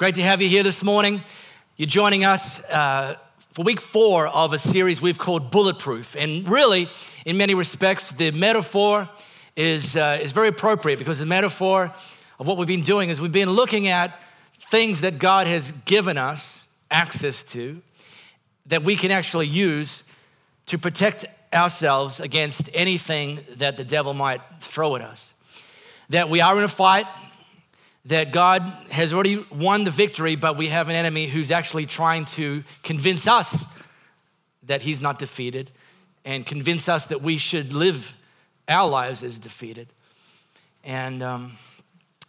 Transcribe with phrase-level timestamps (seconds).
[0.00, 1.22] Great to have you here this morning.
[1.76, 3.16] You're joining us uh,
[3.52, 6.16] for week four of a series we've called Bulletproof.
[6.16, 6.88] And really,
[7.26, 9.10] in many respects, the metaphor
[9.56, 11.92] is, uh, is very appropriate because the metaphor
[12.38, 14.18] of what we've been doing is we've been looking at
[14.58, 17.82] things that God has given us access to
[18.68, 20.02] that we can actually use
[20.64, 25.34] to protect ourselves against anything that the devil might throw at us.
[26.08, 27.04] That we are in a fight,
[28.06, 32.24] that God has already won the victory, but we have an enemy who's actually trying
[32.26, 33.66] to convince us
[34.64, 35.70] that he's not defeated
[36.24, 38.14] and convince us that we should live
[38.68, 39.88] our lives as defeated.
[40.84, 41.52] And um,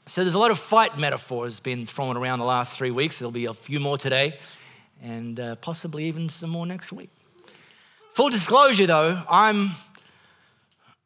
[0.06, 3.20] so there's a lot of fight metaphors being thrown around the last three weeks.
[3.20, 4.38] There'll be a few more today
[5.02, 7.10] and uh, possibly even some more next week.
[8.14, 9.70] Full disclosure though, I'm,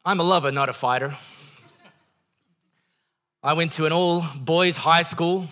[0.04, 1.14] I'm a lover, not a fighter.
[3.46, 5.46] I went to an all boys high school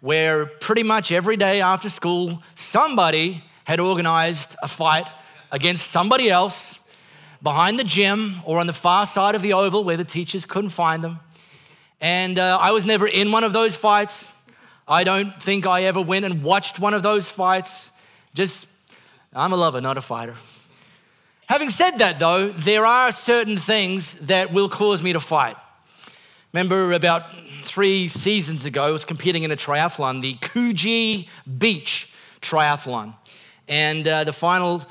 [0.00, 5.06] where pretty much every day after school, somebody had organized a fight
[5.52, 6.78] against somebody else
[7.42, 10.70] behind the gym or on the far side of the oval where the teachers couldn't
[10.70, 11.20] find them.
[12.00, 14.32] And uh, I was never in one of those fights.
[14.88, 17.92] I don't think I ever went and watched one of those fights.
[18.32, 18.66] Just,
[19.34, 20.36] I'm a lover, not a fighter.
[21.48, 25.58] Having said that, though, there are certain things that will cause me to fight.
[26.56, 33.14] Remember about three seasons ago, I was competing in a triathlon, the Coogee Beach Triathlon.
[33.68, 34.82] And uh, the final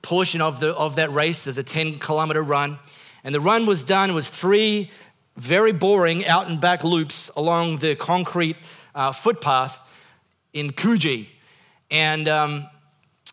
[0.00, 2.78] portion of, the, of that race is a 10 kilometer run.
[3.24, 4.92] And the run was done, was three
[5.36, 8.54] very boring out and back loops along the concrete
[8.94, 9.80] uh, footpath
[10.52, 11.26] in Coogee.
[11.90, 12.64] And um,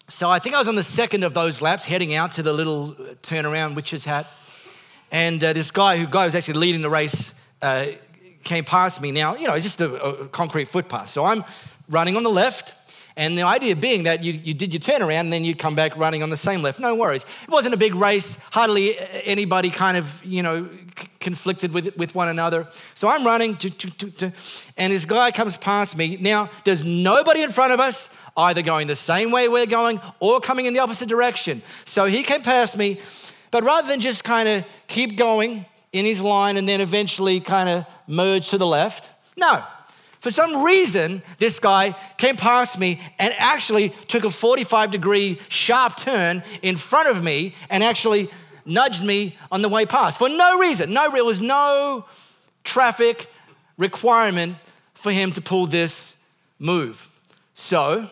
[0.08, 2.52] so I think I was on the second of those laps, heading out to the
[2.52, 4.26] little turnaround witch's hat.
[5.12, 7.88] And uh, this guy who guy was actually leading the race uh,
[8.44, 9.12] came past me.
[9.12, 11.10] Now, you know, it's just a, a, concrete footpath.
[11.10, 11.44] So I'm
[11.90, 12.76] running on the left.
[13.18, 15.96] And the idea being that you, you did your turnaround and then you'd come back
[15.96, 16.82] running on the same left.
[16.82, 17.26] No worries.
[17.44, 18.38] It wasn't a big race.
[18.52, 20.68] Hardly anybody kind of, you know,
[20.98, 22.68] c- conflicted with, with one another.
[22.94, 23.58] So I'm running,
[24.78, 26.18] and this guy comes past me.
[26.20, 30.42] Now, there's nobody in front of us, either going the same way we're going or
[30.42, 31.62] coming in the opposite direction.
[31.86, 33.00] So he came past me,
[33.50, 37.70] but rather than just kind of keep going, in his line and then eventually kind
[37.70, 39.10] of merge to the left.
[39.38, 39.64] No.
[40.20, 45.96] For some reason, this guy came past me and actually took a 45 degree sharp
[45.96, 48.28] turn in front of me and actually
[48.66, 50.92] nudged me on the way past for no reason.
[50.92, 52.06] No, there was no
[52.66, 53.28] traffic
[53.78, 54.58] requirement
[54.96, 56.18] for him to pull this
[56.60, 57.08] move.
[57.54, 58.10] So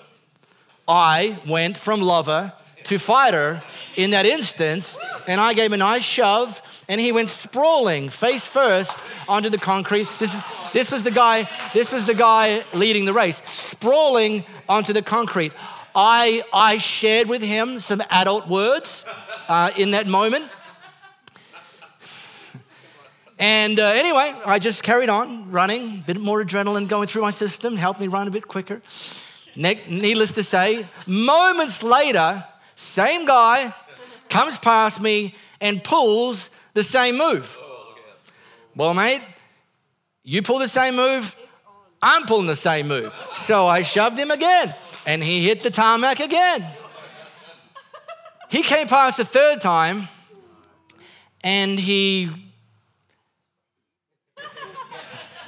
[0.87, 2.53] I went from lover
[2.85, 3.63] to fighter
[3.95, 8.45] in that instance, and I gave him a nice shove and he went sprawling face
[8.45, 10.07] first onto the concrete.
[10.19, 10.35] This,
[10.73, 15.53] this, was the guy, this was the guy leading the race, sprawling onto the concrete.
[15.95, 19.05] I, I shared with him some adult words
[19.47, 20.49] uh, in that moment.
[23.39, 27.31] And uh, anyway, I just carried on running, a bit more adrenaline going through my
[27.31, 28.81] system, helped me run a bit quicker.
[29.55, 32.43] Ne- needless to say, moments later,
[32.75, 33.73] same guy
[34.29, 37.57] comes past me and pulls the same move.
[38.75, 39.21] Well, mate,
[40.23, 41.35] you pull the same move,
[42.01, 43.15] I'm pulling the same move.
[43.33, 44.73] So I shoved him again,
[45.05, 46.65] and he hit the tarmac again.
[48.49, 50.07] He came past the third time,
[51.43, 52.29] and he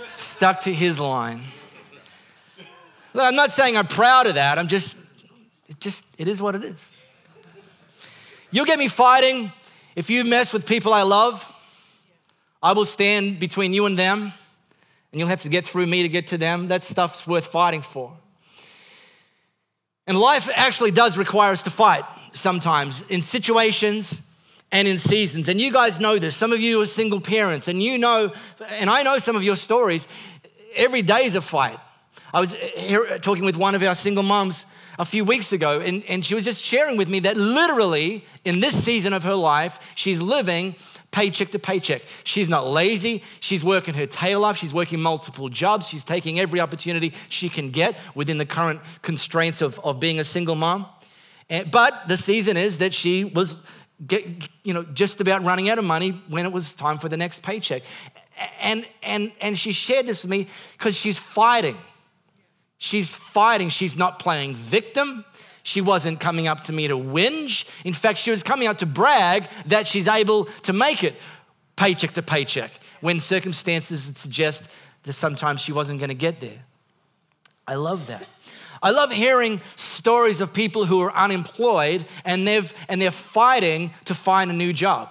[0.08, 1.42] stuck to his line.
[3.14, 4.60] I'm not saying I'm proud of that.
[4.60, 4.96] I'm just,
[5.68, 6.90] it just, it is what it is.
[8.56, 9.52] You'll get me fighting
[9.98, 11.44] if you mess with people I love,
[12.64, 14.32] I will stand between you and them,
[15.12, 16.70] and you'll have to get through me to get to them.
[16.70, 18.14] That stuff's worth fighting for.
[20.08, 24.22] And life actually does require us to fight sometimes in situations
[24.72, 25.50] and in seasons.
[25.50, 26.34] And you guys know this.
[26.34, 28.32] Some of you are single parents, and you know,
[28.70, 30.08] and I know some of your stories.
[30.78, 31.78] Every day is a fight.
[32.34, 32.56] I was
[33.20, 34.66] talking with one of our single moms
[34.98, 38.60] a few weeks ago, and, and she was just sharing with me that literally in
[38.60, 40.76] this season of her life, she's living
[41.12, 42.02] paycheck to paycheck.
[42.26, 43.24] She's not lazy.
[43.40, 44.58] She's working her tail off.
[44.58, 45.88] She's working multiple jobs.
[45.88, 50.26] She's taking every opportunity she can get within the current constraints of, of being a
[50.26, 50.86] single mom.
[51.50, 53.60] And, but the season is that she was
[54.06, 54.26] get,
[54.64, 57.42] you know, just about running out of money when it was time for the next
[57.42, 57.84] paycheck.
[58.60, 61.78] And, and, and she shared this with me because she's fighting.
[62.78, 63.70] She's fighting.
[63.70, 65.26] She's not playing victim.
[65.64, 67.68] She wasn't coming up to me to whinge.
[67.84, 71.16] In fact, she was coming out to brag that she's able to make it
[71.76, 74.66] paycheck to paycheck when circumstances suggest
[75.04, 76.64] that sometimes she wasn't going to get there.
[77.68, 78.28] I love that.
[78.84, 84.14] I love hearing stories of people who are unemployed and, they've, and they're fighting to
[84.14, 85.10] find a new job.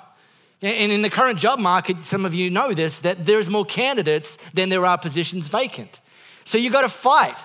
[0.62, 4.38] And in the current job market, some of you know this, that there's more candidates
[4.54, 6.00] than there are positions vacant.
[6.44, 7.36] So you got to fight.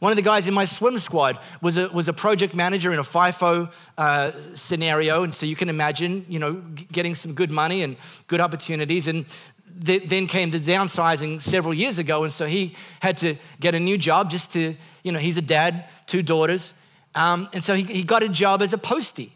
[0.00, 2.98] One of the guys in my swim squad was a, was a project manager in
[2.98, 5.24] a FIFO uh, scenario.
[5.24, 6.62] And so you can imagine, you know,
[6.92, 7.96] getting some good money and
[8.26, 9.08] good opportunities.
[9.08, 9.26] And
[9.84, 12.24] th- then came the downsizing several years ago.
[12.24, 15.42] And so he had to get a new job just to, you know, he's a
[15.42, 16.74] dad, two daughters.
[17.14, 19.32] Um, and so he, he got a job as a postie,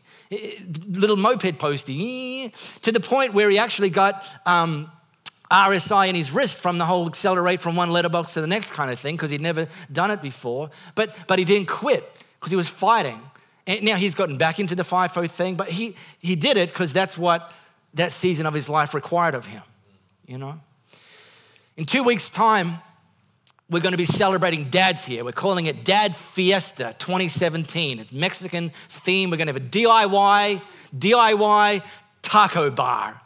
[0.89, 4.91] little moped postie, to the point where he actually got um,
[5.53, 8.91] RSI in his wrist from the whole accelerate from one letterbox to the next kind
[8.91, 10.71] of thing because he'd never done it before.
[10.95, 12.11] But, but he didn't quit
[12.41, 13.21] because he was fighting.
[13.67, 16.93] And now he's gotten back into the FIFO thing, but he, he did it because
[16.93, 17.53] that's what
[17.95, 19.63] that season of his life required of him,
[20.27, 20.59] you know?
[21.77, 22.79] In two weeks' time,
[23.71, 25.25] we're going to be celebrating dads here.
[25.25, 27.99] We're calling it Dad Fiesta 2017.
[27.99, 29.31] It's Mexican theme.
[29.31, 30.61] We're going to have a DIY,
[30.97, 31.83] DIY
[32.23, 33.22] taco bar.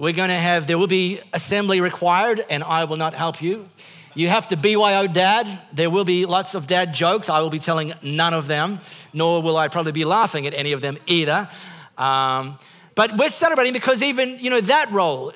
[0.00, 3.68] We're going to have, there will be assembly required, and I will not help you.
[4.14, 5.46] You have to BYO dad.
[5.74, 7.28] There will be lots of dad jokes.
[7.28, 8.80] I will be telling none of them,
[9.12, 11.50] nor will I probably be laughing at any of them either.
[11.98, 12.56] Um,
[12.94, 15.34] but we're celebrating because even, you know, that role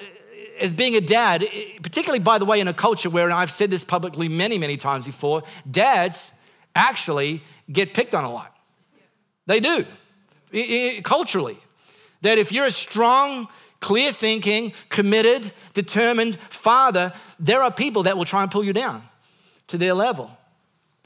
[0.59, 1.45] as being a dad,
[1.83, 4.79] particularly by the way, in a culture where, and I've said this publicly many, many
[4.79, 6.33] times before, dads
[6.75, 8.57] actually get picked on a lot.
[9.45, 9.85] They do,
[11.03, 11.59] culturally.
[12.23, 13.49] That if you're a strong,
[13.85, 19.03] clear thinking, committed, determined father, there are people that will try and pull you down
[19.67, 20.31] to their level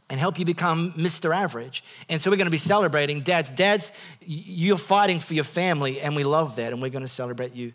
[0.09, 1.35] and help you become Mr.
[1.35, 1.83] Average.
[2.09, 3.51] And so we're going to be celebrating dads.
[3.51, 3.91] Dads,
[4.25, 7.73] you're fighting for your family, and we love that, and we're going to celebrate you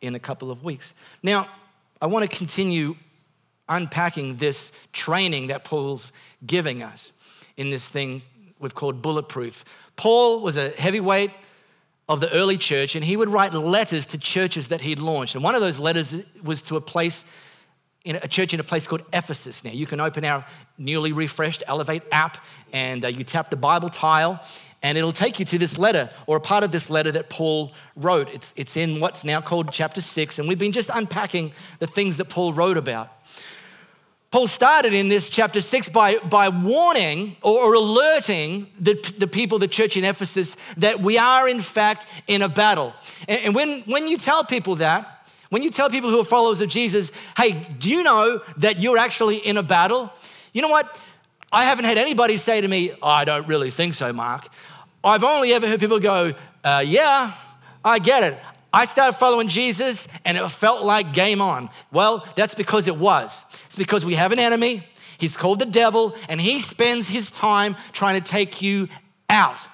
[0.00, 0.94] in a couple of weeks.
[1.22, 1.48] Now,
[2.00, 2.96] I want to continue
[3.68, 6.12] unpacking this training that Paul's
[6.46, 7.12] giving us
[7.58, 8.22] in this thing
[8.58, 9.66] we've called bulletproof.
[9.96, 11.30] Paul was a heavyweight
[12.08, 15.34] of the early church, and he would write letters to churches that he'd launched.
[15.34, 17.24] And one of those letters was to a place,
[18.04, 19.64] in a church in a place called Ephesus.
[19.64, 20.44] Now, you can open our
[20.78, 24.40] newly refreshed Elevate app, and uh, you tap the Bible tile,
[24.84, 27.72] and it'll take you to this letter or a part of this letter that Paul
[27.96, 28.30] wrote.
[28.32, 32.18] It's, it's in what's now called chapter six, and we've been just unpacking the things
[32.18, 33.10] that Paul wrote about.
[34.30, 39.68] Paul started in this chapter six by, by warning or, alerting the, the people, the
[39.68, 42.92] church in Ephesus, that we are in fact in a battle.
[43.28, 46.60] And, and when, when you tell people that, when you tell people who are followers
[46.60, 50.12] of Jesus, hey, do you know that you're actually in a battle?
[50.52, 51.00] You know what?
[51.52, 54.48] I haven't had anybody say to me, oh, I don't really think so, Mark.
[55.04, 56.34] I've only ever heard people go,
[56.64, 57.32] uh, yeah,
[57.84, 58.38] I get it.
[58.72, 61.70] I started following Jesus and it felt like game on.
[61.92, 63.44] Well, that's because it was.
[63.76, 64.82] It's because we have an enemy.
[65.18, 68.88] He's called the devil, and he spends his time trying to take you
[69.28, 69.66] out.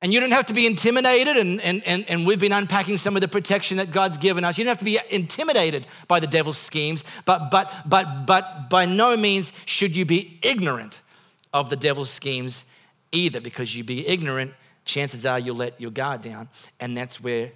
[0.00, 3.16] And you don't have to be intimidated, and, and, and, and we've been unpacking some
[3.16, 4.56] of the protection that God's given us.
[4.56, 8.86] You don't have to be intimidated by the devil's schemes, but, but, but, but by
[8.86, 11.02] no means should you be ignorant
[11.52, 12.64] of the devil's schemes
[13.12, 14.54] either, because you be ignorant,
[14.86, 16.48] chances are you'll let your guard down,
[16.80, 17.52] and that's where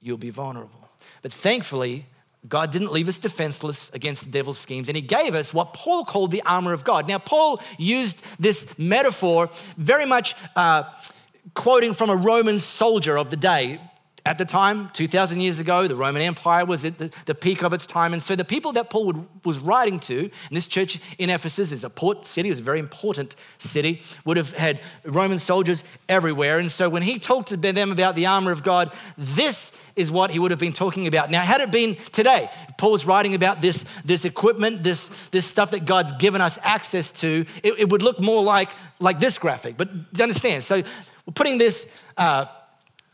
[0.00, 0.88] you'll be vulnerable.
[1.20, 2.06] But thankfully,
[2.48, 6.04] God didn't leave us defenseless against the devil's schemes, and he gave us what Paul
[6.04, 7.06] called the armor of God.
[7.06, 10.84] Now, Paul used this metaphor very much uh,
[11.54, 13.80] quoting from a Roman soldier of the day.
[14.30, 17.72] At the time, 2,000 years ago, the Roman Empire was at the, the peak of
[17.72, 18.12] its time.
[18.12, 21.72] And so the people that Paul would, was writing to, and this church in Ephesus
[21.72, 26.60] is a port city, it's a very important city, would have had Roman soldiers everywhere.
[26.60, 30.30] And so when he talked to them about the armor of God, this is what
[30.30, 31.28] he would have been talking about.
[31.28, 35.86] Now, had it been today, Paul's writing about this, this equipment, this, this stuff that
[35.86, 38.70] God's given us access to, it, it would look more like,
[39.00, 39.76] like this graphic.
[39.76, 41.88] But do you understand, so we're putting this.
[42.16, 42.44] Uh,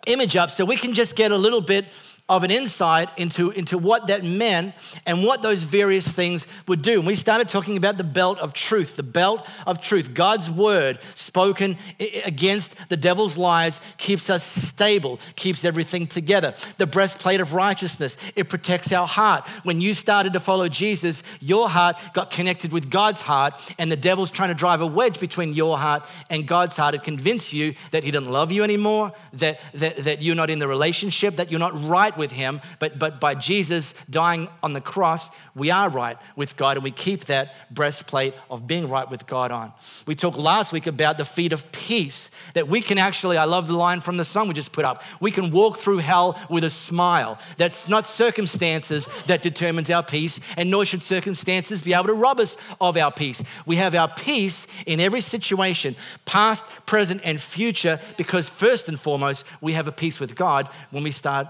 [0.07, 1.87] image up so we can just get a little bit
[2.29, 4.75] of an insight into, into what that meant
[5.07, 6.99] and what those various things would do.
[6.99, 10.13] And we started talking about the belt of truth, the belt of truth.
[10.13, 11.77] God's word spoken
[12.25, 16.55] against the devil's lies keeps us stable, keeps everything together.
[16.79, 19.47] The breastplate of righteousness, it protects our heart.
[19.63, 23.97] When you started to follow Jesus, your heart got connected with God's heart, and the
[23.97, 27.75] devil's trying to drive a wedge between your heart and God's heart and convince you
[27.93, 31.53] that he doesn't love you anymore, that, that, that you're not in the relationship, that
[31.53, 35.71] you're not right right with Him, but, but by Jesus dying on the cross, we
[35.71, 39.73] are right with God and we keep that breastplate of being right with God on.
[40.07, 43.67] We talked last week about the feet of peace, that we can actually, I love
[43.67, 46.65] the line from the song we just put up, we can walk through hell with
[46.65, 47.39] a smile.
[47.57, 52.41] That's not circumstances that determines our peace, and nor should circumstances be able to rob
[52.41, 53.43] us of our peace.
[53.67, 59.45] We have our peace in every situation, past, present, and future, because first and foremost,
[59.61, 61.49] we have a peace with God when we start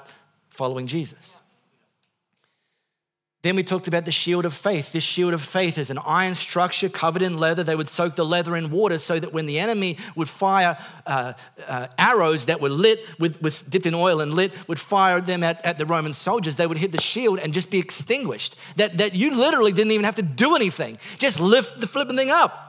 [0.57, 1.41] following Jesus.
[3.47, 4.91] Then we talked about the shield of faith.
[4.91, 7.63] This shield of faith is an iron structure covered in leather.
[7.63, 11.35] They would soak the leather in water so that when the enemy would fire uh,
[11.69, 15.45] uh, arrows that were lit, with, with, dipped in oil and lit, would fire them
[15.45, 18.57] at, at the Roman soldiers, they would hit the shield and just be extinguished.
[18.77, 22.31] That, that you literally didn't even have to do anything, just lift the flipping thing
[22.31, 22.66] up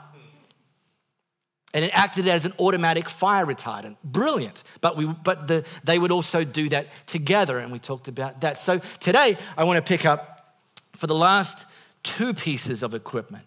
[1.74, 3.97] and it acted as an automatic fire retardant.
[4.03, 4.63] Brilliant.
[4.81, 8.57] But, we, but the, they would also do that together, and we talked about that.
[8.57, 10.55] So today, I want to pick up
[10.93, 11.65] for the last
[12.03, 13.45] two pieces of equipment.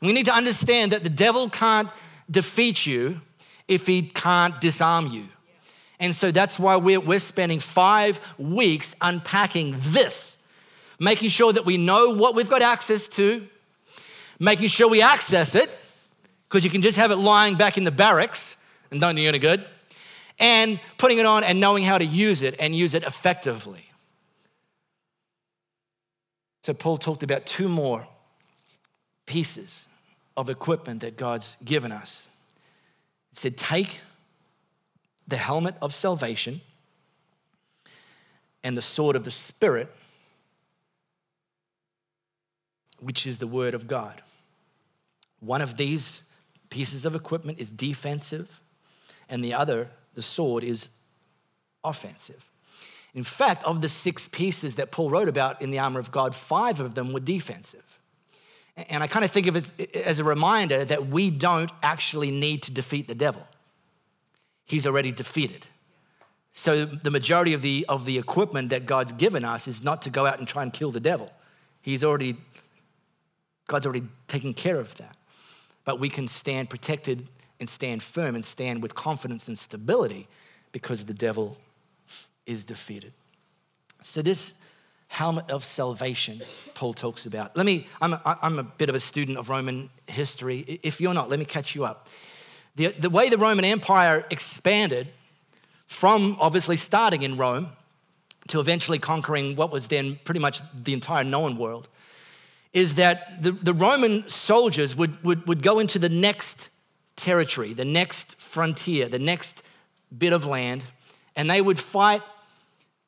[0.00, 1.90] And we need to understand that the devil can't
[2.30, 3.20] defeat you
[3.68, 5.28] if he can't disarm you.
[5.98, 10.36] And so that's why we're, we're spending five weeks unpacking this,
[10.98, 13.46] making sure that we know what we've got access to,
[14.38, 15.70] making sure we access it
[16.48, 18.56] because you can just have it lying back in the barracks
[18.90, 19.64] and don't do any good,
[20.38, 23.90] and putting it on and knowing how to use it and use it effectively.
[26.62, 28.06] So, Paul talked about two more
[29.26, 29.88] pieces
[30.36, 32.28] of equipment that God's given us.
[33.30, 34.00] He said, Take
[35.28, 36.60] the helmet of salvation
[38.62, 39.94] and the sword of the Spirit,
[42.98, 44.22] which is the word of God.
[45.40, 46.22] One of these
[46.70, 48.60] pieces of equipment is defensive,
[49.28, 50.88] and the other, the sword, is
[51.84, 52.50] offensive.
[53.14, 56.34] In fact, of the six pieces that Paul wrote about in the armor of God,
[56.34, 57.82] five of them were defensive.
[58.90, 62.62] And I kind of think of it as a reminder that we don't actually need
[62.64, 63.46] to defeat the devil.
[64.66, 65.66] He's already defeated.
[66.52, 70.10] So the majority of the, of the equipment that God's given us is not to
[70.10, 71.30] go out and try and kill the devil.
[71.80, 72.36] He's already,
[73.66, 75.15] God's already taken care of that
[75.86, 77.26] but we can stand protected
[77.58, 80.28] and stand firm and stand with confidence and stability
[80.72, 81.56] because the devil
[82.44, 83.14] is defeated.
[84.02, 84.52] So, this
[85.08, 86.42] helmet of salvation,
[86.74, 87.56] Paul talks about.
[87.56, 90.80] Let me, I'm a, I'm a bit of a student of Roman history.
[90.82, 92.08] If you're not, let me catch you up.
[92.74, 95.08] The, the way the Roman Empire expanded
[95.86, 97.70] from obviously starting in Rome
[98.48, 101.88] to eventually conquering what was then pretty much the entire known world
[102.76, 106.68] is that the, the Roman soldiers would, would, would go into the next
[107.16, 109.62] territory, the next frontier, the next
[110.16, 110.84] bit of land,
[111.34, 112.20] and they would fight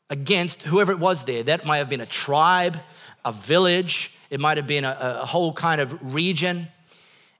[0.08, 1.42] against whoever it was there.
[1.42, 2.80] That might have been a tribe,
[3.26, 6.68] a village, it might have been a, a whole kind of region.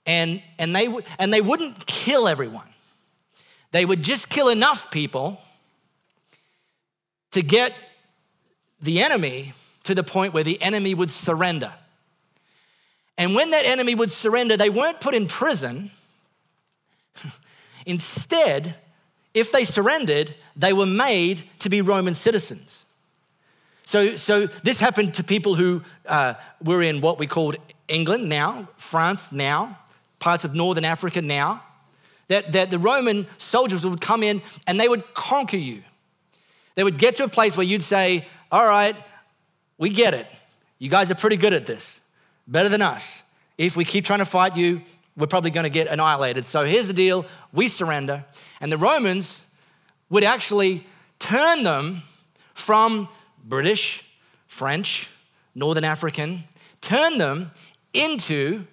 [0.05, 2.69] And, and, they, and they wouldn't kill everyone.
[3.71, 5.41] They would just kill enough people
[7.31, 7.73] to get
[8.83, 9.55] the enemy
[9.85, 11.73] to the point where the enemy would surrender.
[13.19, 15.91] And when that enemy would surrender, they weren't put in prison.
[17.87, 18.77] Instead,
[19.35, 22.87] if they surrendered, they were made to be Roman citizens.
[23.83, 27.57] So, so this happened to people who uh, were in what we called
[27.89, 29.79] England now, France now,
[30.21, 31.65] parts of northern Africa now.
[32.29, 35.83] That, that the Roman soldiers would come in and they would conquer you.
[36.75, 38.95] They would get to a place where you'd say, All right,
[39.79, 40.27] we get it.
[40.79, 41.98] You guys are pretty good at this
[42.49, 43.23] better than us.
[43.57, 44.83] If we keep trying to fight you,
[45.17, 46.47] we're probably going to get annihilated.
[46.47, 48.25] So here's the deal we surrender.
[48.61, 49.43] And the Romans
[50.11, 50.87] would actually
[51.19, 52.03] turn them
[52.55, 53.09] from
[53.45, 54.05] British,
[54.47, 55.09] French,
[55.55, 56.45] Northern African,
[56.81, 57.51] turn them
[57.93, 58.65] into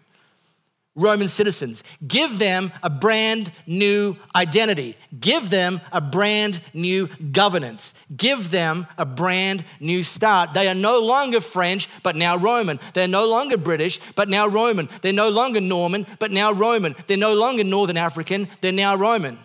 [0.95, 1.83] Roman citizens.
[2.07, 4.95] Give them a brand new identity.
[5.19, 7.93] Give them a brand new governance.
[8.15, 10.53] Give them a brand new start.
[10.53, 12.79] They are no longer French, but now Roman.
[12.93, 14.87] They're no longer British, but now Roman.
[15.01, 16.95] They're no longer Norman, but now Roman.
[17.07, 19.37] They're no longer Northern African, they're now Roman.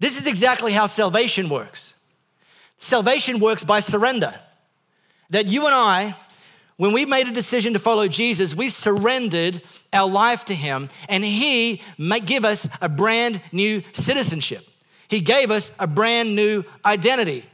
[0.00, 1.94] This is exactly how salvation works.
[2.78, 4.34] Salvation works by surrender.
[5.30, 6.14] That you and I
[6.76, 9.62] when we made a decision to follow Jesus, we surrendered
[9.92, 11.80] our life to Him, and He
[12.24, 14.66] give us a brand new citizenship.
[15.08, 17.44] He gave us a brand new identity.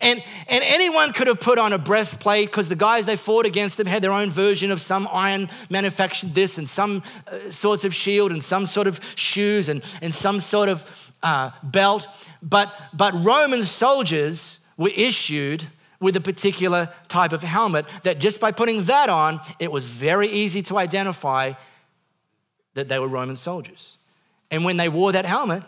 [0.00, 3.76] And, and anyone could have put on a breastplate because the guys they fought against
[3.76, 7.94] them had their own version of some iron manufactured this and some uh, sorts of
[7.94, 12.06] shield and some sort of shoes and, and some sort of uh, belt.
[12.40, 15.66] But, but Roman soldiers were issued
[16.00, 20.28] with a particular type of helmet that just by putting that on, it was very
[20.28, 21.52] easy to identify
[22.74, 23.98] that they were Roman soldiers.
[24.50, 25.62] And when they wore that helmet,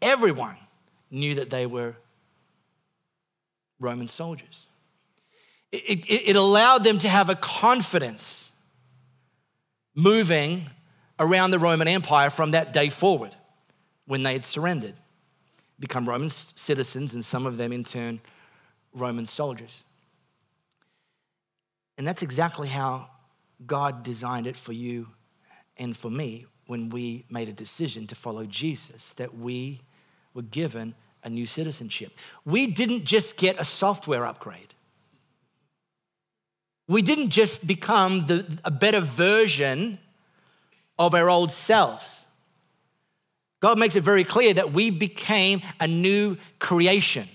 [0.00, 0.56] everyone
[1.10, 1.96] knew that they were
[3.78, 4.66] Roman soldiers.
[5.70, 8.52] It, it, it, allowed them to have a confidence
[9.94, 10.64] moving
[11.20, 13.36] around the Roman Empire from that day forward
[14.06, 14.94] when they had surrendered,
[15.78, 18.20] become Roman citizens, and some of them in turn
[19.00, 19.84] Roman soldiers.
[21.96, 23.10] And that's exactly how
[23.66, 25.08] God designed it for you
[25.76, 29.80] and for me when we made a decision to follow Jesus, that we
[30.34, 32.12] were given a new citizenship.
[32.44, 34.74] We didn't just get a software upgrade.
[36.86, 39.98] We didn't just become the, a better version
[40.98, 42.26] of our old selves.
[43.60, 47.28] God makes it very clear that we became a new creation.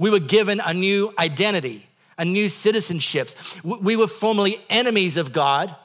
[0.00, 3.28] We were given a new identity, a new citizenship.
[3.62, 5.76] We were formerly enemies of God,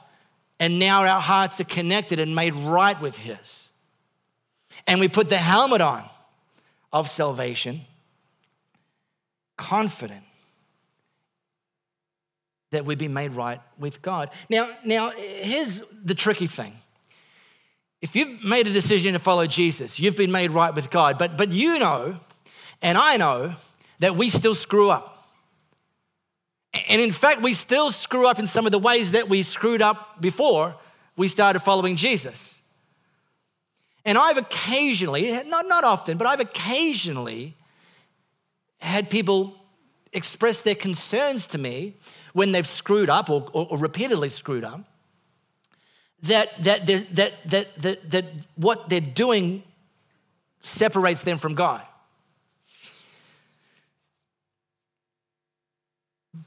[0.58, 3.68] and now our hearts are connected and made right with His.
[4.86, 6.02] And we put the helmet on
[6.94, 7.82] of salvation,
[9.58, 10.24] confident
[12.70, 14.30] that we've been made right with God.
[14.48, 16.72] Now, now here's the tricky thing.
[18.00, 21.36] If you've made a decision to follow Jesus, you've been made right with God, but,
[21.36, 22.16] but you know,
[22.80, 23.54] and I know,
[23.98, 25.12] that we still screw up.
[26.88, 29.80] And in fact, we still screw up in some of the ways that we screwed
[29.80, 30.74] up before
[31.16, 32.60] we started following Jesus.
[34.04, 37.54] And I've occasionally, not, not often, but I've occasionally
[38.78, 39.54] had people
[40.12, 41.94] express their concerns to me
[42.32, 44.84] when they've screwed up or, or, or repeatedly screwed up
[46.22, 48.24] that, that, that, that, that, that
[48.56, 49.62] what they're doing
[50.60, 51.82] separates them from God.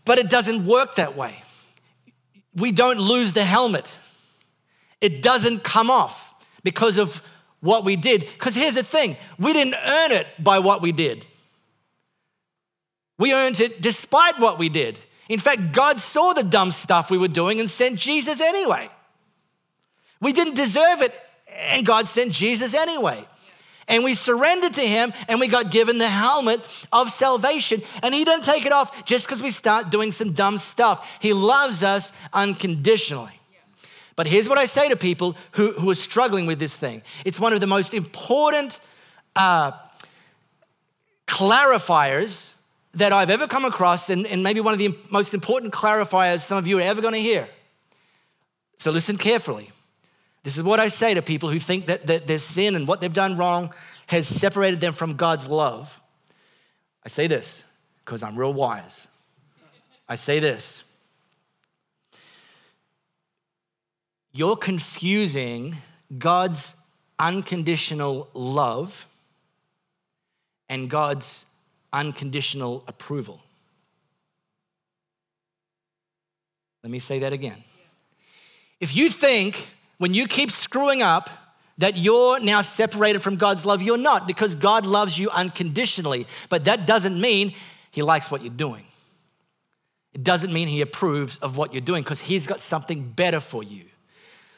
[0.05, 1.41] But it doesn't work that way.
[2.55, 3.96] We don't lose the helmet,
[5.01, 7.22] it doesn't come off because of
[7.62, 8.22] what we did.
[8.22, 11.25] Because here's the thing we didn't earn it by what we did,
[13.17, 14.98] we earned it despite what we did.
[15.29, 18.89] In fact, God saw the dumb stuff we were doing and sent Jesus anyway.
[20.19, 21.13] We didn't deserve it,
[21.55, 23.25] and God sent Jesus anyway
[23.89, 27.82] and we surrendered to him and we got given the helmet of salvation.
[28.04, 31.17] And he doesn't take it off just because we start doing some dumb stuff.
[31.21, 33.34] He loves us unconditionally.
[34.15, 37.39] But here's what I say to people who, who are struggling with this thing it's
[37.39, 38.80] one of the most important
[39.36, 39.71] uh,
[41.25, 42.54] clarifiers
[42.95, 46.58] that I've ever come across, and, and maybe one of the most important clarifiers some
[46.58, 47.47] of you are ever going to hear.
[48.78, 49.71] So listen carefully.
[50.43, 53.02] This is what I say to people who think that, that their sin and what
[53.02, 53.73] they've done wrong
[54.08, 55.99] has separated them from God's love.
[57.06, 57.63] I say this
[58.04, 59.08] because I'm real wise.
[60.08, 60.84] I say this
[64.32, 65.75] You're confusing
[66.17, 66.73] God's
[67.19, 69.06] unconditional love
[70.69, 71.45] and God's
[71.91, 73.41] unconditional approval.
[76.84, 77.63] Let me say that again.
[78.80, 81.29] If you think when you keep screwing up,
[81.79, 83.81] that you're now separated from God's love.
[83.81, 86.27] You're not, because God loves you unconditionally.
[86.49, 87.53] But that doesn't mean
[87.91, 88.85] He likes what you're doing.
[90.13, 93.63] It doesn't mean He approves of what you're doing, because He's got something better for
[93.63, 93.85] you.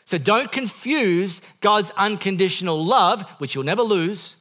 [0.06, 4.36] So don't confuse God's unconditional love, which you'll never lose,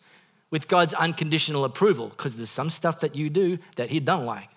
[0.50, 4.48] with God's unconditional approval, because there's some stuff that you do that He don't like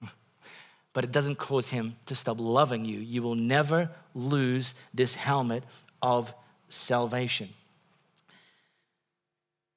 [0.92, 2.98] but it doesn't cause him to stop loving you.
[2.98, 5.62] You will never lose this helmet
[6.02, 6.32] of
[6.68, 7.48] salvation.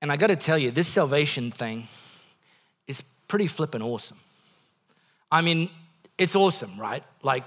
[0.01, 1.87] And I got to tell you, this salvation thing
[2.87, 4.17] is pretty flippin' awesome.
[5.31, 5.69] I mean,
[6.17, 7.03] it's awesome, right?
[7.23, 7.43] Like,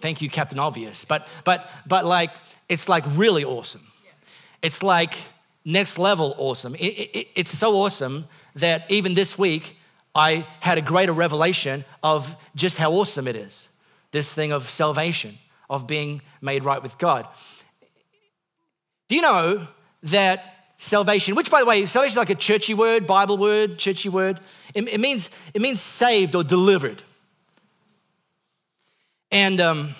[0.00, 1.04] thank you, Captain Obvious.
[1.04, 2.30] But, but, but like,
[2.68, 3.86] it's like really awesome.
[4.62, 5.14] It's like
[5.64, 6.74] next level awesome.
[6.74, 9.78] It, it, it's so awesome that even this week,
[10.14, 13.70] I had a greater revelation of just how awesome it is
[14.14, 15.36] this thing of salvation,
[15.68, 17.26] of being made right with God.
[19.08, 19.66] Do you know
[20.04, 24.08] that salvation, which by the way, salvation is like a churchy word, Bible word, churchy
[24.08, 24.40] word,
[24.74, 27.02] it, it means, it means saved or delivered.
[29.30, 29.94] And um,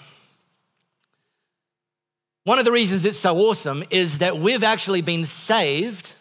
[2.44, 6.12] one of the reasons it's so awesome is that we've actually been saved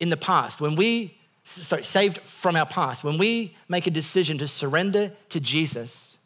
[0.00, 4.38] in the past, when we, sorry, saved from our past, when we make a decision
[4.38, 6.18] to surrender to Jesus,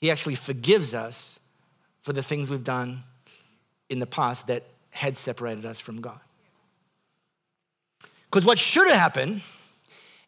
[0.00, 1.38] He actually forgives us
[2.02, 3.02] for the things we've done
[3.88, 6.20] in the past that had separated us from God.
[8.30, 9.42] Because what should have happened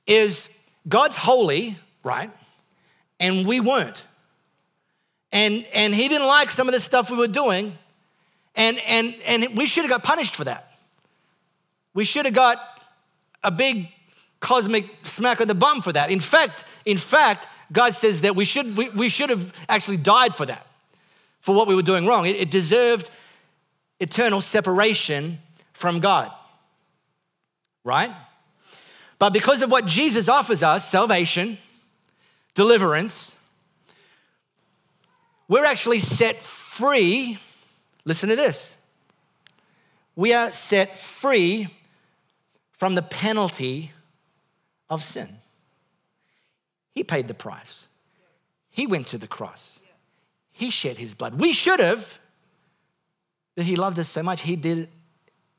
[0.07, 0.49] is
[0.89, 2.31] God's holy, right?
[3.19, 4.05] And we weren't.
[5.33, 7.77] And, and he didn't like some of the stuff we were doing.
[8.55, 10.73] And, and, and we should have got punished for that.
[11.95, 12.76] We should have got
[13.47, 13.89] a big
[14.41, 16.11] cosmic smack on the bum for that.
[16.11, 20.35] In fact, in fact, God says that we should, we, we should have actually died
[20.35, 20.67] for that,
[21.41, 22.27] for what we were doing wrong.
[22.27, 23.09] It, it deserved
[23.99, 25.39] eternal separation
[25.73, 26.31] from God,
[27.85, 28.11] right?
[29.19, 31.57] But because of what Jesus offers us salvation,
[32.55, 33.37] deliverance
[35.49, 37.39] we're actually set free.
[38.05, 38.77] Listen to this.
[40.17, 41.69] We are set free
[42.77, 43.93] from the penalty
[44.89, 45.29] of sin.
[46.93, 47.89] He paid the price.
[48.71, 49.81] He went to the cross.
[50.53, 51.41] He shed his blood.
[51.41, 52.19] We should have,
[53.55, 54.91] but he loved us so much, he did it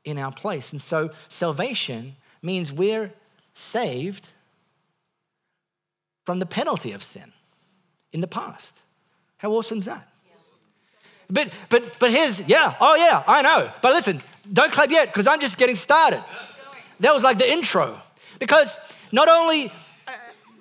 [0.04, 0.72] in our place.
[0.72, 3.12] And so salvation means we're
[3.52, 4.28] saved
[6.24, 7.32] from the penalty of sin
[8.12, 8.80] in the past.
[9.38, 10.08] How awesome is that?
[11.30, 13.70] But but but here's yeah, oh yeah, I know.
[13.82, 16.24] But listen, don't clap yet, because I'm just getting started.
[17.00, 18.00] That was like the intro.
[18.38, 18.78] Because
[19.12, 19.72] not only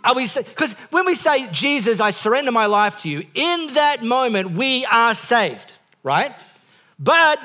[0.03, 4.03] are we because when we say, Jesus, I surrender my life to you, in that
[4.03, 5.73] moment we are saved,
[6.03, 6.33] right?
[6.99, 7.39] But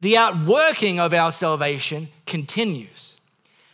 [0.00, 3.18] the outworking of our salvation continues.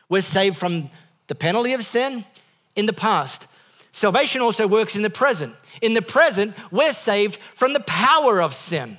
[0.08, 0.90] We're saved from
[1.26, 2.24] the penalty of sin
[2.74, 3.46] in the past.
[3.92, 5.54] Salvation also works in the present.
[5.82, 8.96] In the present, we're saved from the power of sin.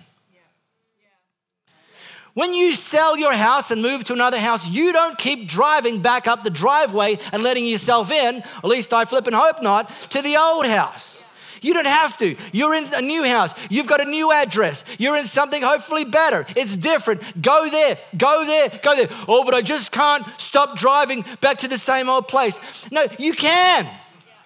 [2.33, 6.27] When you sell your house and move to another house, you don't keep driving back
[6.27, 10.21] up the driveway and letting yourself in, at least I flip and hope not, to
[10.21, 11.23] the old house.
[11.61, 12.35] You don't have to.
[12.51, 13.53] You're in a new house.
[13.69, 14.83] You've got a new address.
[14.97, 16.45] You're in something hopefully better.
[16.57, 17.41] It's different.
[17.41, 19.07] Go there, go there, go there.
[19.29, 22.59] Oh, but I just can't stop driving back to the same old place.
[22.91, 23.87] No, you can.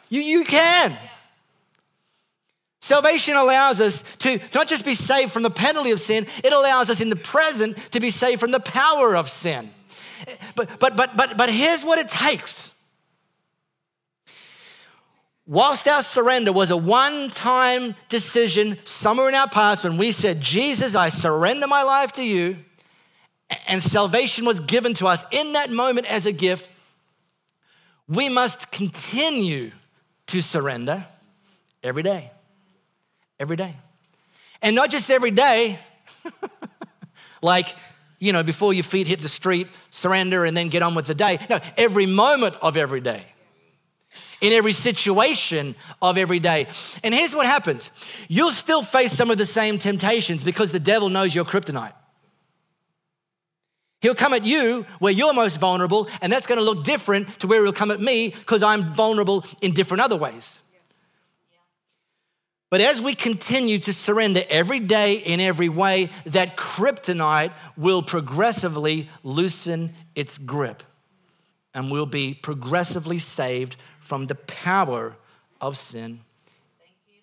[0.10, 0.96] You, you can.
[2.88, 6.90] Salvation allows us to not just be saved from the penalty of sin, it allows
[6.90, 9.72] us in the present to be saved from the power of sin.
[10.56, 12.72] But, but, but, but, but here's what it takes.
[15.46, 20.40] Whilst our surrender was a one time decision somewhere in our past when we said,
[20.40, 22.56] Jesus, I surrender my life to you,
[23.68, 26.70] and salvation was given to us in that moment as a gift,
[28.08, 29.72] we must continue
[30.28, 31.06] to surrender
[31.84, 32.32] every day
[33.40, 33.76] every day.
[34.62, 35.78] And not just every day,
[37.42, 37.68] like,
[38.20, 41.16] you know, before your feet hit the street, surrender and then get on with the
[41.16, 41.40] day.
[41.50, 43.24] No, every moment of every day.
[44.42, 46.68] In every situation of every day.
[47.04, 47.92] And here's what happens
[48.28, 51.94] you'll still face some of the same temptations because the devil knows your kryptonite.
[54.02, 57.48] He'll come at you where you're most vulnerable, and that's going to look different to
[57.48, 60.62] where he'll come at me because I'm vulnerable in different other ways.
[62.70, 69.08] But as we continue to surrender every day in every way, that kryptonite will progressively
[69.24, 70.84] loosen its grip
[71.74, 75.16] and we'll be progressively saved from the power
[75.62, 76.20] of sin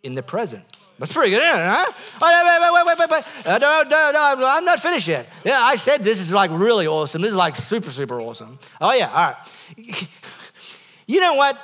[0.03, 0.65] in the present.
[0.99, 1.87] That's pretty good, isn't it, huh?
[2.23, 3.47] Oh, wait, wait, wait, wait, wait, wait.
[3.47, 5.27] Uh, no, no, no, I'm not finished yet.
[5.45, 7.21] Yeah, I said this is like really awesome.
[7.21, 8.61] This is like super, super awesome.
[8.81, 9.37] Oh, yeah, all right.
[11.09, 11.59] you know what?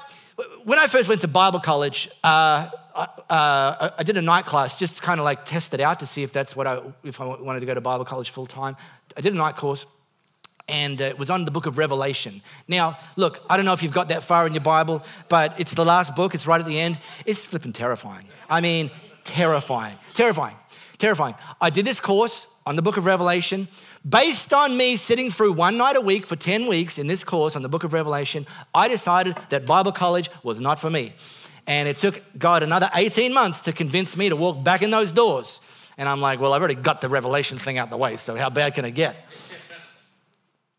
[0.65, 5.03] When I first went to Bible college, uh, uh, I did a night class just
[5.03, 7.61] kind of like test it out to see if that's what I, if I wanted
[7.61, 8.77] to go to Bible college full time.
[9.17, 9.87] I did a night course
[10.69, 12.43] and it was on the book of Revelation.
[12.69, 15.75] Now, look, I don't know if you've got that far in your Bible, but it's
[15.75, 16.99] the last book, it's right at the end.
[17.27, 18.27] It's flipping terrifying.
[18.49, 18.91] I mean,
[19.25, 20.57] terrifying, terrifying,
[20.99, 21.35] terrifying.
[21.61, 23.69] I did this course on the book of Revelation.
[24.09, 27.55] Based on me sitting through one night a week for 10 weeks in this course
[27.55, 31.13] on the book of Revelation, I decided that Bible college was not for me.
[31.67, 35.13] And it took God another 18 months to convince me to walk back in those
[35.13, 35.61] doors.
[35.97, 38.51] And I'm like, well, I've already got the revelation thing out the way, so how
[38.51, 39.17] bad can it get?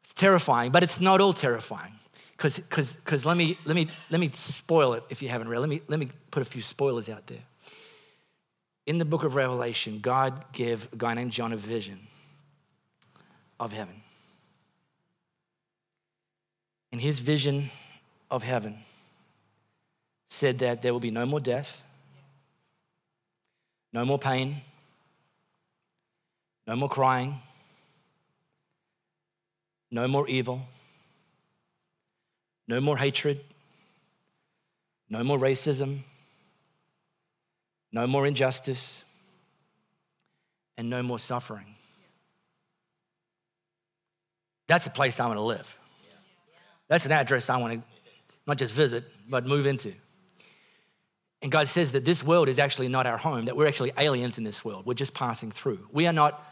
[0.04, 1.94] It's terrifying, but it's not all terrifying.
[2.36, 5.60] Because let me let me let me spoil it if you haven't read.
[5.60, 7.44] Let me let me put a few spoilers out there.
[8.88, 12.00] In the book of Revelation, God gave a guy named John a vision
[13.60, 14.02] of heaven.
[16.92, 17.70] In his vision
[18.32, 18.80] of heaven,
[20.32, 21.84] said that there will be no more death,
[23.92, 24.56] no more pain,
[26.66, 27.36] no more crying,
[29.92, 30.62] no more evil,
[32.66, 33.42] no more hatred,
[35.10, 36.00] no more racism,
[37.92, 39.04] no more injustice,
[40.78, 41.76] and no more suffering.
[44.66, 45.78] that's a place I want to live.
[46.88, 47.82] That's an address I want to
[48.48, 49.94] not just visit, but move into.
[51.42, 54.38] And God says that this world is actually not our home, that we're actually aliens
[54.38, 54.86] in this world.
[54.86, 55.88] We're just passing through.
[55.92, 56.44] We are not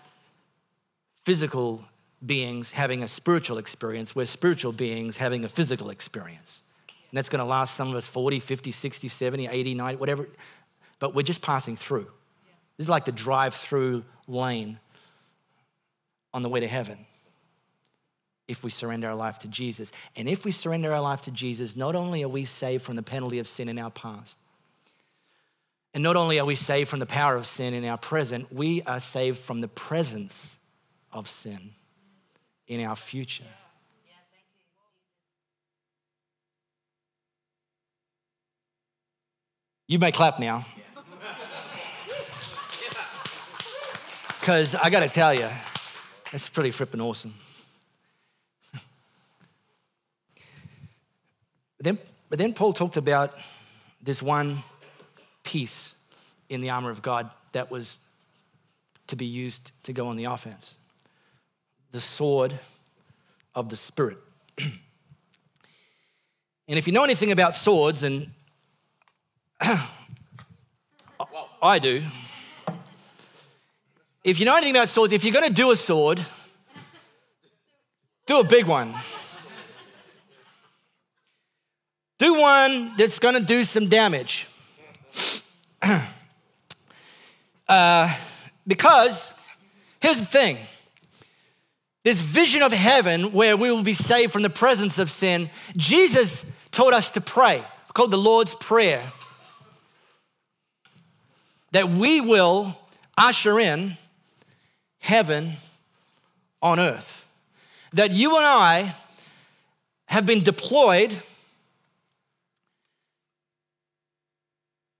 [1.24, 1.84] physical
[2.26, 6.62] beings having a spiritual experience, we're spiritual beings having a physical experience.
[6.88, 10.28] And that's going to last some of us 40, 50, 60, 70, 80, 90, whatever.
[11.00, 12.08] But we're just passing through.
[12.78, 14.80] This is like the drive through lane
[16.34, 17.06] on the way to heaven
[18.48, 19.92] if we surrender our life to Jesus.
[20.16, 23.04] And if we surrender our life to Jesus, not only are we saved from the
[23.04, 24.38] penalty of sin in our past,
[25.94, 28.82] and not only are we saved from the power of sin in our present, we
[28.84, 30.60] are saved from the presence
[31.12, 31.72] of sin
[32.68, 33.44] in our future.
[39.88, 40.64] You may clap now.
[44.40, 45.48] Because I got to tell you,
[46.32, 47.34] that's pretty frippin' awesome.
[51.80, 51.98] then,
[52.30, 53.34] but then Paul talked about
[54.02, 54.60] this one
[55.50, 55.96] piece
[56.48, 57.98] in the armor of God that was
[59.08, 60.78] to be used to go on the offense
[61.92, 62.54] the sword
[63.56, 64.20] of the Spirit.
[64.60, 64.70] and
[66.68, 68.30] if you know anything about swords, and
[71.62, 72.04] I do,
[74.24, 76.24] if you know anything about swords, if you're gonna do a sword,
[78.28, 78.94] do a big one.
[82.20, 84.46] Do one that's gonna do some damage.
[87.68, 88.16] uh,
[88.68, 89.34] because
[90.02, 90.58] here's the thing
[92.04, 96.46] this vision of heaven where we will be saved from the presence of sin, Jesus
[96.72, 97.64] taught us to pray,
[97.94, 99.04] called the Lord's Prayer,
[101.72, 102.76] that we will
[103.18, 103.98] usher in
[105.00, 105.54] heaven
[106.62, 107.28] on earth.
[107.94, 108.96] That you and I
[110.06, 111.16] have been deployed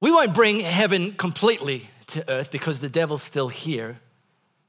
[0.02, 4.00] We won't bring heaven completely to earth because the devil's still here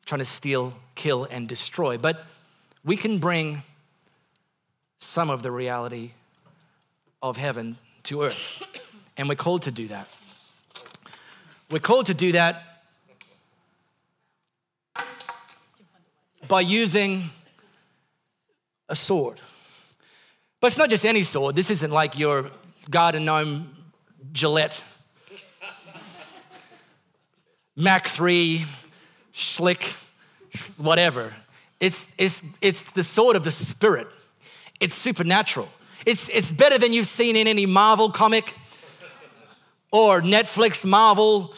[0.04, 1.96] trying to steal, kill, and destroy.
[1.96, 2.26] But
[2.84, 3.62] we can bring
[4.98, 6.10] some of the reality
[7.22, 8.62] of heaven to earth.
[9.16, 10.08] And we're called to do that.
[11.70, 12.82] We're called to do that
[16.48, 17.30] by using
[18.88, 19.40] a sword.
[20.60, 21.54] But it's not just any sword.
[21.54, 22.50] This isn't like your
[22.90, 23.76] garden gnome
[24.32, 24.82] Gillette
[27.80, 28.64] Mach 3,
[29.32, 30.10] Schick,
[30.76, 31.32] whatever.
[31.80, 34.06] It's, it's, it's the sword of the Spirit.
[34.80, 35.68] It's supernatural.
[36.04, 38.54] It's, it's better than you've seen in any Marvel comic
[39.90, 41.54] or Netflix Marvel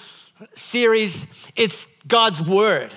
[0.54, 1.26] series.
[1.56, 2.92] It's God's Word.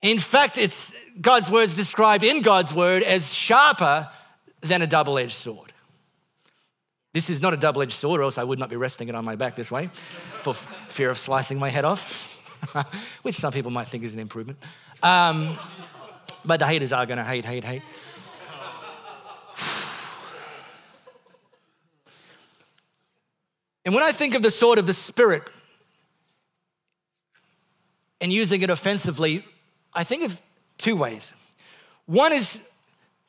[0.00, 4.08] In fact, it's God's Word is described in God's Word as sharper
[4.60, 5.67] than a double edged sword.
[7.18, 9.16] This is not a double edged sword, or else I would not be resting it
[9.16, 12.40] on my back this way for fear of slicing my head off,
[13.22, 14.56] which some people might think is an improvement.
[15.02, 15.58] Um,
[16.44, 17.82] but the haters are going to hate, hate, hate.
[23.84, 25.42] And when I think of the sword of the Spirit
[28.20, 29.44] and using it offensively,
[29.92, 30.40] I think of
[30.76, 31.32] two ways.
[32.06, 32.60] One is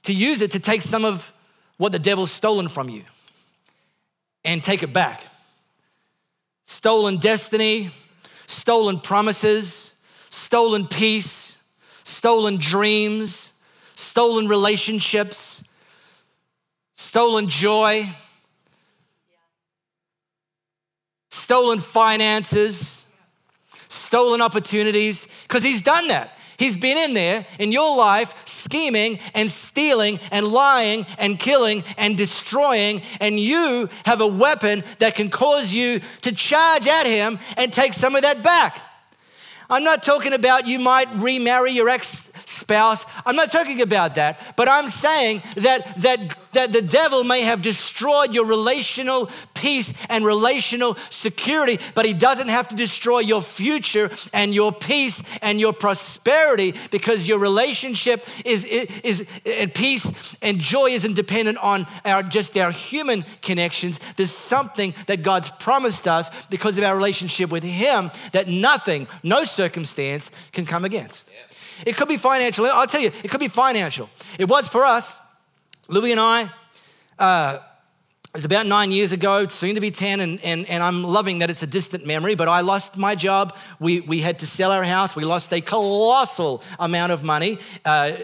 [0.03, 1.33] to use it to take some of
[1.77, 3.03] what the devil's stolen from you
[4.43, 5.21] and take it back.
[6.65, 7.89] Stolen destiny,
[8.45, 9.91] stolen promises,
[10.29, 11.57] stolen peace,
[12.03, 13.53] stolen dreams,
[13.95, 15.63] stolen relationships,
[16.95, 18.07] stolen joy,
[21.29, 23.05] stolen finances,
[23.87, 26.37] stolen opportunities, because he's done that.
[26.57, 32.17] He's been in there in your life scheming and stealing and lying and killing and
[32.17, 37.71] destroying, and you have a weapon that can cause you to charge at him and
[37.71, 38.81] take some of that back.
[39.69, 42.28] I'm not talking about you might remarry your ex
[42.69, 43.03] spouse.
[43.25, 46.19] I'm not talking about that, but I'm saying that, that,
[46.53, 52.49] that the devil may have destroyed your relational peace and relational security, but he doesn't
[52.49, 58.63] have to destroy your future and your peace and your prosperity because your relationship is,
[58.63, 63.99] is, and peace and joy isn't dependent on our, just our human connections.
[64.15, 69.43] There's something that God's promised us because of our relationship with him that nothing, no
[69.43, 71.31] circumstance can come against.
[71.85, 72.65] It could be financial.
[72.65, 74.09] I'll tell you, it could be financial.
[74.37, 75.19] It was for us.
[75.87, 76.51] Louis and I,
[77.17, 77.59] uh,
[78.29, 81.39] it was about nine years ago, soon to be 10, and, and, and I'm loving
[81.39, 83.57] that it's a distant memory, but I lost my job.
[83.79, 85.15] We, we had to sell our house.
[85.15, 87.57] We lost a colossal amount of money.
[87.83, 88.17] Uh,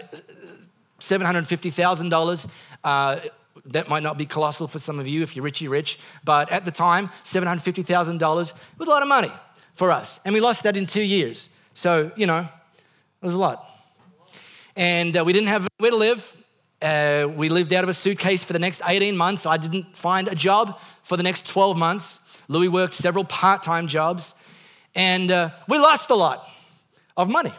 [1.00, 2.48] $750,000.
[2.84, 3.20] Uh,
[3.66, 6.64] that might not be colossal for some of you if you're richy rich, but at
[6.64, 9.32] the time, $750,000 was a lot of money
[9.74, 10.20] for us.
[10.24, 11.48] And we lost that in two years.
[11.74, 12.48] So, you know,
[13.22, 13.70] it was a lot.
[14.76, 16.36] And uh, we didn't have where to live.
[16.82, 19.46] Uh, we lived out of a suitcase for the next 18 months.
[19.46, 22.20] I didn't find a job for the next 12 months.
[22.48, 24.34] Louis worked several part time jobs.
[24.94, 26.48] And uh, we lost a lot
[27.16, 27.52] of money.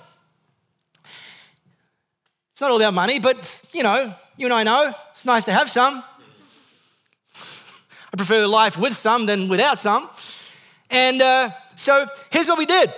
[2.52, 5.52] It's not all about money, but you know, you and I know it's nice to
[5.52, 6.04] have some.
[8.14, 10.10] I prefer life with some than without some.
[10.90, 12.92] And uh, so here's what we did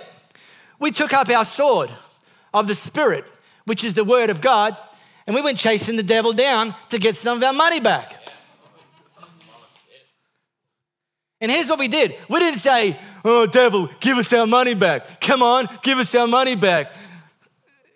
[0.78, 1.90] we took up our sword
[2.52, 3.24] of the Spirit,
[3.64, 4.76] which is the Word of God,
[5.26, 8.16] and we went chasing the devil down to get some of our money back.
[11.40, 15.20] And here's what we did we didn't say, Oh, devil, give us our money back.
[15.20, 16.92] Come on, give us our money back.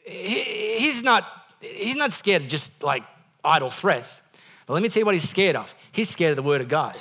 [0.05, 1.27] He's not
[1.61, 3.03] he's not scared of just like
[3.45, 4.21] idle threats.
[4.67, 5.75] But let me tell you what he's scared of.
[5.93, 6.97] He's scared of the word of God.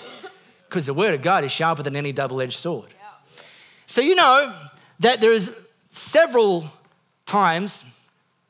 [0.67, 2.93] Because the word of God is sharper than any double-edged sword.
[3.85, 4.53] So you know
[4.99, 5.51] that there's
[5.89, 6.67] several
[7.25, 7.83] times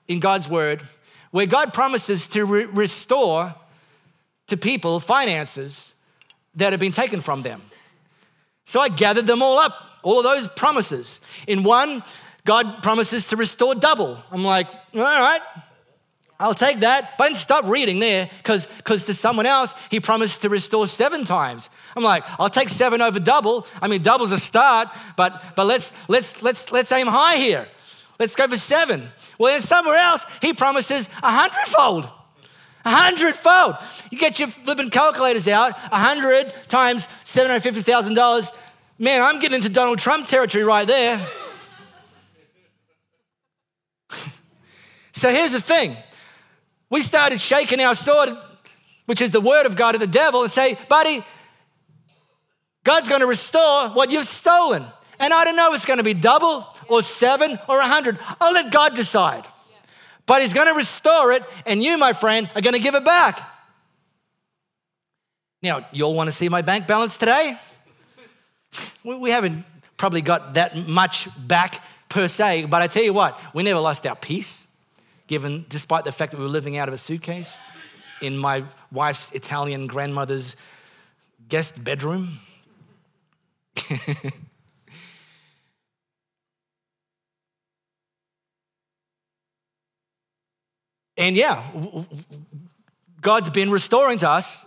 [0.08, 0.84] in God's word
[1.32, 3.56] where God promises to re- restore
[4.48, 5.94] to people finances
[6.56, 7.62] that have been taken from them.
[8.66, 11.22] So I gathered them all up, all of those promises.
[11.48, 12.04] In one,
[12.46, 14.20] God promises to restore double.
[14.32, 15.42] I'm like, all right,
[16.40, 17.18] I'll take that.
[17.18, 21.24] But I didn't stop reading there because to someone else, he promised to restore seven
[21.24, 21.70] times.
[21.96, 23.66] I'm like, I'll take seven over double.
[23.82, 27.68] I mean, double's a start, but, but let's, let's, let's, let's aim high here.
[28.20, 29.10] Let's go for seven.
[29.38, 32.06] Well, then somewhere else, he promises a hundredfold.
[32.86, 33.76] A hundredfold.
[34.12, 38.54] You get your flipping calculators out, a hundred times $750,000.
[39.00, 41.20] Man, I'm getting into Donald Trump territory right there.
[45.14, 45.96] so here's the thing
[46.90, 48.38] we started shaking our sword,
[49.08, 51.24] which is the word of God, at the devil and say, buddy,
[52.84, 54.84] God's going to restore what you've stolen.
[55.20, 58.18] And I don't know it's going to be double or seven or a hundred.
[58.40, 59.46] I'll let God decide.
[60.26, 63.04] But He's going to restore it, and you, my friend, are going to give it
[63.04, 63.42] back.
[65.62, 67.58] Now, you all want to see my bank balance today?
[69.04, 69.66] We haven't
[69.98, 74.08] probably got that much back per se, but I tell you what, we never lost
[74.08, 74.68] our peace
[75.28, 77.60] given, despite the fact that we were living out of a suitcase
[78.22, 80.56] in my wife's Italian grandmother's
[81.50, 82.40] guest bedroom.
[91.18, 91.64] and yeah,
[93.22, 94.66] God's been restoring to us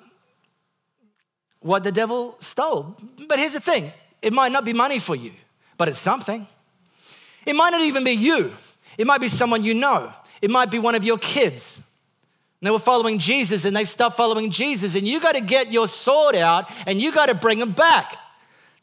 [1.60, 2.96] what the devil stole.
[3.28, 3.90] But here's the thing
[4.22, 5.32] it might not be money for you,
[5.76, 6.46] but it's something.
[7.44, 8.52] It might not even be you,
[8.98, 10.12] it might be someone you know.
[10.42, 11.80] It might be one of your kids.
[12.60, 14.94] And they were following Jesus and they stopped following Jesus.
[14.94, 18.16] And you got to get your sword out and you got to bring them back.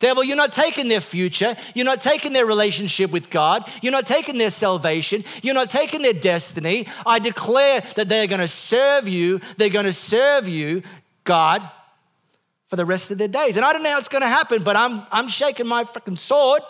[0.04, 1.56] Devil, you're not taking their future.
[1.74, 3.66] You're not taking their relationship with God.
[3.82, 5.24] You're not taking their salvation.
[5.42, 6.88] You're not taking their destiny.
[7.06, 9.40] I declare that they're going to serve you.
[9.56, 10.84] They're going to serve you,
[11.24, 11.66] God,
[12.68, 13.56] for the rest of their days.
[13.56, 16.18] And I don't know how it's going to happen, but I'm, I'm shaking my freaking
[16.18, 16.62] sword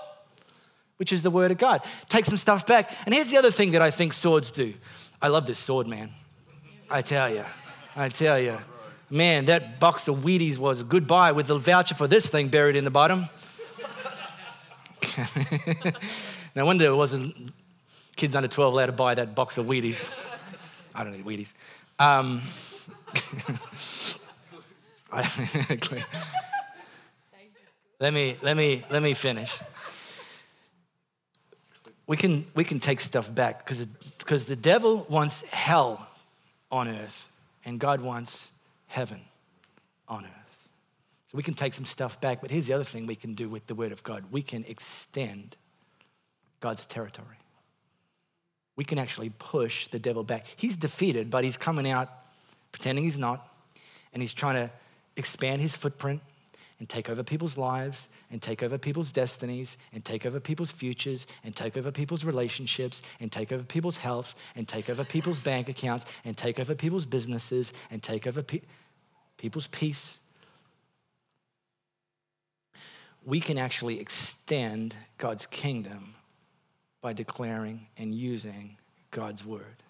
[0.98, 1.82] which is the word of God.
[2.08, 2.90] Take some stuff back.
[3.06, 4.76] And here's the other thing that I think swords do.
[5.20, 6.12] I love this sword, man.
[6.88, 7.44] I tell you,
[7.96, 8.60] I tell you.
[9.10, 12.48] Man, that box of Wheaties was a good buy with the voucher for this thing
[12.48, 13.30] buried in the bottom.
[16.56, 17.54] no wonder it wasn't
[18.16, 20.10] kids under 12 allowed to buy that box of Wheaties.
[20.96, 21.54] I don't eat Wheaties.
[22.00, 22.42] Um,
[28.00, 29.60] let me let me let me finish
[32.08, 36.08] we can, we can take stuff back because because the devil wants hell
[36.72, 37.30] on earth
[37.66, 38.52] and God wants
[38.94, 39.20] heaven
[40.08, 40.70] on earth.
[41.28, 43.50] So we can take some stuff back, but here's the other thing we can do
[43.50, 45.58] with the word of God we can extend
[46.60, 47.40] God's territory.
[48.76, 50.46] We can actually push the devil back.
[50.56, 52.08] He's defeated, but he's coming out
[52.72, 53.48] pretending he's not,
[54.14, 54.72] and he's trying to
[55.16, 56.22] expand his footprint
[56.80, 61.26] and take over people's lives and take over people's destinies and take over people's futures
[61.44, 65.70] and take over people's relationships and take over people's health and take over people's bank
[65.70, 68.62] accounts and take over people's businesses and take over pe-
[69.38, 70.20] people's peace.
[73.26, 76.16] We can actually extend God's kingdom
[77.02, 78.78] by declaring and using
[79.12, 79.84] God's word.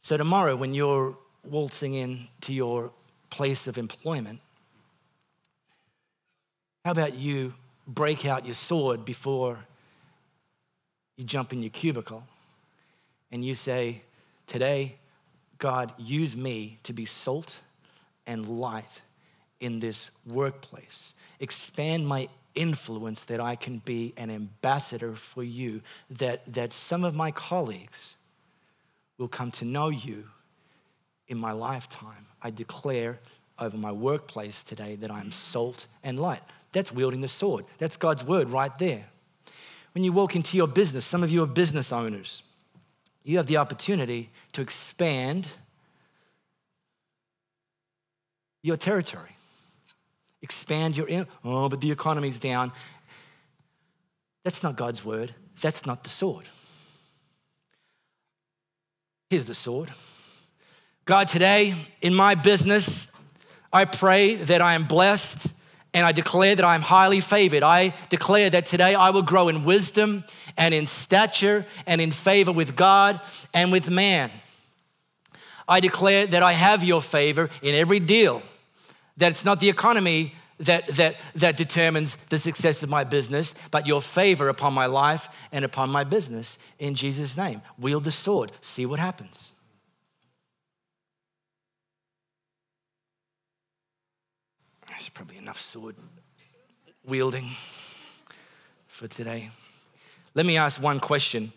[0.00, 2.90] So, tomorrow, when you're waltzing in to your
[3.30, 4.40] place of employment,
[6.84, 7.54] how about you
[7.86, 9.58] break out your sword before
[11.16, 12.24] you jump in your cubicle
[13.30, 14.02] and you say,
[14.46, 14.96] Today,
[15.62, 17.60] God, use me to be salt
[18.26, 19.00] and light
[19.60, 21.14] in this workplace.
[21.38, 27.14] Expand my influence that I can be an ambassador for you, that, that some of
[27.14, 28.16] my colleagues
[29.18, 30.24] will come to know you
[31.28, 32.26] in my lifetime.
[32.42, 33.20] I declare
[33.56, 36.42] over my workplace today that I'm salt and light.
[36.72, 37.66] That's wielding the sword.
[37.78, 39.04] That's God's word right there.
[39.94, 42.42] When you walk into your business, some of you are business owners,
[43.24, 45.48] you have the opportunity to expand
[48.62, 49.36] your territory.
[50.40, 52.72] Expand your, oh, but the economy's down.
[54.44, 55.34] That's not God's word.
[55.60, 56.46] That's not the sword.
[59.30, 59.90] Here's the sword.
[61.04, 63.06] God, today in my business,
[63.72, 65.54] I pray that I am blessed
[65.94, 67.62] and I declare that I am highly favored.
[67.62, 70.24] I declare that today I will grow in wisdom
[70.56, 73.20] and in stature and in favor with God
[73.52, 74.30] and with man.
[75.68, 78.42] I declare that I have your favor in every deal,
[79.18, 83.86] that it's not the economy that, that, that determines the success of my business, but
[83.86, 87.62] your favor upon my life and upon my business in Jesus' name.
[87.78, 89.51] Wield the sword, see what happens.
[95.08, 95.96] Probably enough sword
[97.04, 97.48] wielding
[98.86, 99.50] for today.
[100.34, 101.52] Let me ask one question.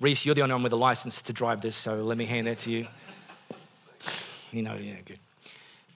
[0.00, 2.46] Reese, you're the only one with a license to drive this, so let me hand
[2.46, 2.86] that to you.
[4.52, 5.18] You know, yeah, good.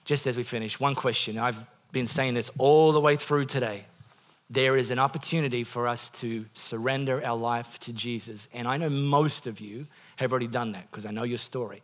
[0.03, 1.37] Just as we finish, one question.
[1.37, 1.59] I've
[1.91, 3.85] been saying this all the way through today.
[4.49, 8.47] There is an opportunity for us to surrender our life to Jesus.
[8.53, 9.87] And I know most of you
[10.17, 11.81] have already done that because I know your story.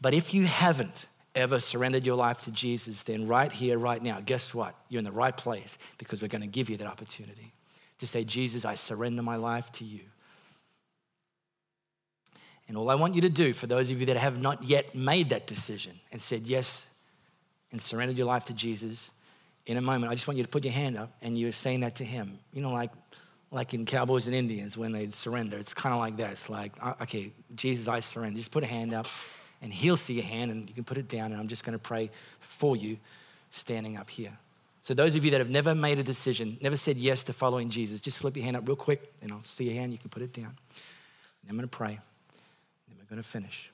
[0.00, 4.20] But if you haven't, ever surrendered your life to Jesus, then right here, right now,
[4.20, 4.74] guess what?
[4.88, 7.52] You're in the right place because we're going to give you that opportunity
[7.98, 10.00] to say, Jesus, I surrender my life to you.
[12.68, 14.94] And all I want you to do, for those of you that have not yet
[14.94, 16.86] made that decision and said yes
[17.70, 19.10] and surrendered your life to Jesus,
[19.66, 21.80] in a moment, I just want you to put your hand up and you're saying
[21.80, 22.38] that to Him.
[22.52, 22.90] You know, like,
[23.50, 25.58] like in Cowboys and Indians when they surrender.
[25.58, 26.30] It's kind of like that.
[26.30, 28.38] It's like, uh, okay, Jesus, I surrender.
[28.38, 29.06] Just put a hand up
[29.62, 31.72] and he'll see your hand and you can put it down and I'm just going
[31.72, 32.10] to pray
[32.40, 32.98] for you
[33.50, 34.36] standing up here.
[34.82, 37.70] So those of you that have never made a decision, never said yes to following
[37.70, 40.10] Jesus, just slip your hand up real quick and I'll see your hand, you can
[40.10, 40.46] put it down.
[41.42, 41.98] And I'm going to pray.
[42.88, 43.71] And we're going to finish.